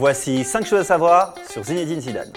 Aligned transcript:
Voici 0.00 0.44
5 0.44 0.64
choses 0.64 0.80
à 0.80 0.84
savoir 0.84 1.34
sur 1.46 1.62
Zinedine 1.62 2.00
Zidane. 2.00 2.32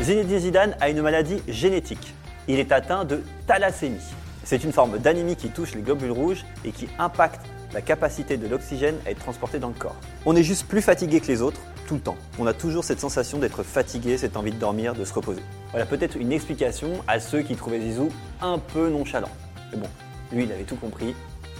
Zinedine 0.00 0.38
Zidane 0.38 0.76
a 0.80 0.88
une 0.88 1.02
maladie 1.02 1.42
génétique. 1.48 2.14
Il 2.46 2.60
est 2.60 2.70
atteint 2.70 3.04
de 3.04 3.24
thalassémie. 3.48 3.98
C'est 4.44 4.62
une 4.62 4.72
forme 4.72 5.00
d'anémie 5.00 5.34
qui 5.34 5.48
touche 5.48 5.74
les 5.74 5.82
globules 5.82 6.12
rouges 6.12 6.44
et 6.64 6.70
qui 6.70 6.88
impacte 7.00 7.44
la 7.74 7.80
capacité 7.80 8.36
de 8.36 8.46
l'oxygène 8.46 8.94
à 9.04 9.10
être 9.10 9.18
transporté 9.18 9.58
dans 9.58 9.70
le 9.70 9.74
corps. 9.74 9.96
On 10.26 10.36
est 10.36 10.44
juste 10.44 10.68
plus 10.68 10.82
fatigué 10.82 11.20
que 11.20 11.26
les 11.26 11.42
autres, 11.42 11.60
tout 11.88 11.94
le 11.94 12.00
temps. 12.00 12.16
On 12.38 12.46
a 12.46 12.52
toujours 12.52 12.84
cette 12.84 13.00
sensation 13.00 13.38
d'être 13.38 13.64
fatigué, 13.64 14.16
cette 14.16 14.36
envie 14.36 14.52
de 14.52 14.60
dormir, 14.60 14.94
de 14.94 15.04
se 15.04 15.12
reposer. 15.12 15.42
Voilà 15.72 15.86
peut-être 15.86 16.16
une 16.16 16.30
explication 16.30 17.02
à 17.08 17.18
ceux 17.18 17.42
qui 17.42 17.56
trouvaient 17.56 17.80
Zizou 17.80 18.10
un 18.40 18.60
peu 18.60 18.88
nonchalant. 18.90 19.30
Mais 19.72 19.78
bon, 19.78 19.88
lui 20.30 20.44
il 20.44 20.52
avait 20.52 20.62
tout 20.62 20.76
compris, 20.76 21.16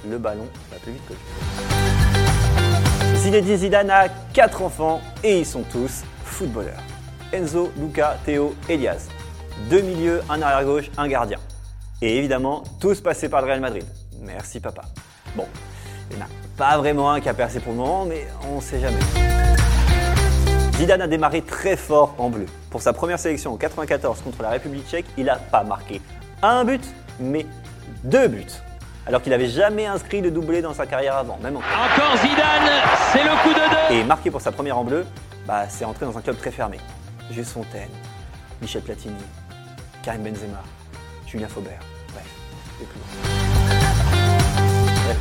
le 0.08 0.18
ballon 0.18 0.46
va 0.70 0.78
plus 0.78 0.92
vite 0.92 1.02
que 1.06 1.12
lui. 1.12 1.18
Zinedine 3.16 3.56
Zidane 3.56 3.90
a 3.90 4.08
4 4.32 4.62
enfants 4.62 5.00
et 5.22 5.40
ils 5.40 5.46
sont 5.46 5.62
tous 5.70 6.04
footballeurs. 6.24 6.82
Enzo, 7.32 7.70
Luca, 7.76 8.16
Théo, 8.24 8.54
Elias. 8.68 9.08
Deux 9.68 9.82
milieux, 9.82 10.22
un 10.30 10.40
arrière-gauche, 10.40 10.90
un 10.96 11.06
gardien. 11.06 11.38
Et 12.00 12.16
évidemment, 12.16 12.64
tous 12.80 13.00
passés 13.00 13.28
par 13.28 13.42
le 13.42 13.48
Real 13.48 13.60
Madrid. 13.60 13.84
Merci 14.22 14.58
papa. 14.58 14.82
Bon, 15.36 15.46
il 16.10 16.16
n'y 16.16 16.22
en 16.22 16.24
a 16.24 16.28
pas 16.56 16.78
vraiment 16.78 17.12
un 17.12 17.20
qui 17.20 17.28
a 17.28 17.34
percé 17.34 17.60
pour 17.60 17.72
le 17.72 17.78
moment, 17.78 18.04
mais 18.06 18.26
on 18.50 18.56
ne 18.56 18.60
sait 18.60 18.80
jamais. 18.80 18.98
Zidane 20.76 21.02
a 21.02 21.06
démarré 21.06 21.42
très 21.42 21.76
fort 21.76 22.14
en 22.16 22.30
bleu. 22.30 22.46
Pour 22.70 22.80
sa 22.80 22.94
première 22.94 23.18
sélection 23.18 23.52
en 23.52 23.56
94 23.58 24.22
contre 24.22 24.42
la 24.42 24.48
République 24.48 24.88
tchèque, 24.88 25.06
il 25.18 25.26
n'a 25.26 25.36
pas 25.36 25.62
marqué 25.62 26.00
un 26.42 26.64
but, 26.64 26.82
mais 27.18 27.44
deux 28.02 28.28
buts. 28.28 28.46
Alors 29.06 29.22
qu'il 29.22 29.30
n'avait 29.30 29.48
jamais 29.48 29.86
inscrit 29.86 30.20
de 30.20 30.30
doublé 30.30 30.62
dans 30.62 30.74
sa 30.74 30.86
carrière 30.86 31.16
avant, 31.16 31.38
même 31.42 31.56
en... 31.56 31.60
Encore 31.60 32.16
Zidane, 32.18 32.70
c'est 33.12 33.24
le 33.24 33.30
coup 33.42 33.54
de 33.54 33.94
deux. 33.94 33.94
Et 33.94 34.04
marqué 34.04 34.30
pour 34.30 34.40
sa 34.40 34.52
première 34.52 34.76
en 34.78 34.84
bleu, 34.84 35.06
bah, 35.46 35.64
c'est 35.68 35.84
entré 35.84 36.04
dans 36.06 36.16
un 36.16 36.20
club 36.20 36.36
très 36.38 36.50
fermé. 36.50 36.78
Jules 37.30 37.44
Fontaine, 37.44 37.88
Michel 38.60 38.82
Platini, 38.82 39.14
Karim 40.02 40.22
Benzema, 40.22 40.62
Julien 41.26 41.48
Faubert, 41.48 41.80
bref, 42.12 42.26
les 42.78 42.86
plus 42.86 42.98
grands. 42.98 43.06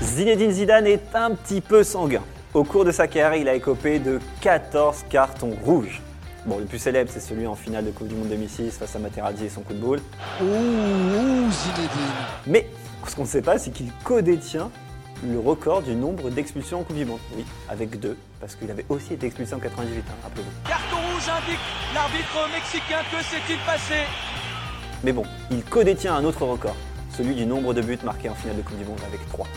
Zinedine 0.01 0.51
Zidane 0.51 0.87
est 0.87 1.15
un 1.15 1.31
petit 1.31 1.61
peu 1.61 1.83
sanguin. 1.83 2.23
Au 2.53 2.63
cours 2.63 2.83
de 2.83 2.91
sa 2.91 3.07
carrière, 3.07 3.39
il 3.39 3.47
a 3.47 3.53
écopé 3.53 3.99
de 3.99 4.19
14 4.41 5.05
cartons 5.09 5.55
rouges. 5.63 6.01
Bon, 6.45 6.57
le 6.57 6.65
plus 6.65 6.79
célèbre, 6.79 7.11
c'est 7.13 7.19
celui 7.19 7.45
en 7.45 7.55
finale 7.55 7.85
de 7.85 7.91
Coupe 7.91 8.07
du 8.07 8.15
Monde 8.15 8.29
2006 8.29 8.77
face 8.77 8.95
à 8.95 8.99
Materazzi 8.99 9.45
et 9.45 9.49
son 9.49 9.61
coup 9.61 9.73
de 9.73 9.79
boule. 9.79 9.99
Ouh, 10.41 10.45
ouh, 10.45 11.51
Zinedine. 11.51 11.89
Mais 12.47 12.67
ce 13.09 13.15
qu'on 13.15 13.23
ne 13.23 13.27
sait 13.27 13.41
pas, 13.41 13.57
c'est 13.57 13.71
qu'il 13.71 13.91
co-détient 14.03 14.69
le 15.23 15.39
record 15.39 15.81
du 15.81 15.95
nombre 15.95 16.29
d'expulsions 16.29 16.79
en 16.79 16.83
Coupe 16.83 16.95
du 16.95 17.05
Monde. 17.05 17.19
Oui, 17.35 17.43
avec 17.67 17.99
deux, 17.99 18.17
parce 18.39 18.55
qu'il 18.55 18.69
avait 18.71 18.85
aussi 18.87 19.13
été 19.13 19.25
expulsé 19.27 19.53
en 19.53 19.59
98, 19.59 19.99
hein, 20.07 20.13
rappelez-vous. 20.23 20.49
Carton 20.67 20.95
rouge 20.95 21.29
indique 21.29 21.59
l'arbitre 21.93 22.49
mexicain. 22.53 22.99
Que 23.11 23.23
s'est-il 23.23 23.57
passé? 23.65 24.05
Mais 25.03 25.11
bon, 25.11 25.23
il 25.51 25.63
co-détient 25.63 26.15
un 26.15 26.23
autre 26.23 26.45
record, 26.45 26.75
celui 27.17 27.35
du 27.35 27.45
nombre 27.45 27.73
de 27.73 27.81
buts 27.81 27.99
marqués 28.03 28.29
en 28.29 28.35
finale 28.35 28.57
de 28.57 28.61
Coupe 28.61 28.77
du 28.77 28.85
Monde 28.85 28.99
avec 29.07 29.27
3. 29.29 29.47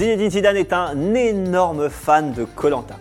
Zinedine 0.00 0.30
Zidane 0.30 0.56
est 0.56 0.72
un 0.72 1.14
énorme 1.14 1.90
fan 1.90 2.32
de 2.32 2.46
Colanta. 2.46 2.96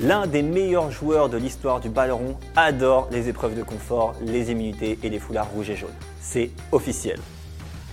L'un 0.00 0.26
des 0.26 0.40
meilleurs 0.40 0.90
joueurs 0.90 1.28
de 1.28 1.36
l'histoire 1.36 1.78
du 1.78 1.90
ballon 1.90 2.16
rond 2.16 2.36
adore 2.56 3.06
les 3.12 3.28
épreuves 3.28 3.54
de 3.54 3.62
confort, 3.62 4.14
les 4.22 4.50
immunités 4.50 4.98
et 5.02 5.10
les 5.10 5.18
foulards 5.18 5.50
rouges 5.50 5.68
et 5.68 5.76
jaunes. 5.76 5.92
C'est 6.22 6.50
officiel. 6.72 7.20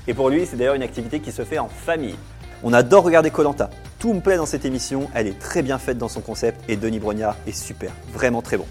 Et 0.07 0.13
pour 0.13 0.29
lui, 0.29 0.45
c'est 0.45 0.55
d'ailleurs 0.55 0.75
une 0.75 0.83
activité 0.83 1.19
qui 1.19 1.33
se 1.33 1.43
fait 1.43 1.59
en 1.59 1.67
famille. 1.67 2.15
On 2.63 2.71
adore 2.71 3.03
regarder 3.03 3.29
Colanta. 3.29 3.69
Tout 3.99 4.13
me 4.13 4.21
plaît 4.21 4.37
dans 4.37 4.45
cette 4.45 4.63
émission, 4.63 5.09
elle 5.13 5.27
est 5.27 5.37
très 5.37 5.61
bien 5.61 5.77
faite 5.77 5.97
dans 5.97 6.07
son 6.07 6.21
concept 6.21 6.63
et 6.69 6.77
Denis 6.77 6.99
Brognard 6.99 7.35
est 7.45 7.51
super, 7.51 7.91
vraiment 8.13 8.41
très 8.41 8.55
bon. 8.55 8.67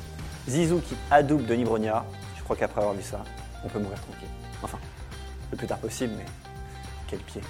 Zizou 0.48 0.78
qui 0.78 0.97
adoube 1.10 1.44
Denis 1.44 1.64
Brognard, 1.64 2.06
je 2.38 2.42
crois 2.42 2.56
qu'après 2.56 2.81
avoir 2.81 2.94
vu 2.94 3.03
ça, 3.03 3.22
on 3.62 3.69
peut 3.69 3.81
mourir 3.81 4.00
tranquille. 4.00 4.28
Enfin, 4.62 4.78
le 5.50 5.58
plus 5.58 5.66
tard 5.66 5.76
possible, 5.76 6.14
mais 6.16 6.25
quel 7.06 7.19
pied. 7.19 7.42